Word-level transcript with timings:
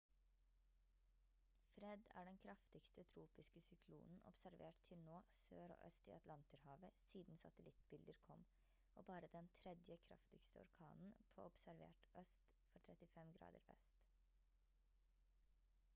fred 1.73 2.03
er 2.15 2.23
den 2.23 2.37
kraftigste 2.37 3.03
tropiske 3.03 3.61
syklonen 3.61 4.21
observert 4.29 4.79
til 4.87 4.97
nå 5.09 5.19
sør 5.41 5.73
og 5.73 5.83
øst 5.87 6.07
i 6.07 6.11
atlanterhavet 6.15 6.97
siden 7.01 7.37
satellittbilder 7.41 8.13
kom 8.27 8.45
og 8.95 9.05
bare 9.05 9.27
den 9.33 9.49
3. 9.63 9.75
kraftigste 10.07 10.57
orkanen 10.61 11.13
på 11.35 11.41
observert 11.41 12.01
øst 12.19 12.43
for 12.71 12.79
35 12.79 13.33
grader 13.33 13.59
vest 13.73 14.03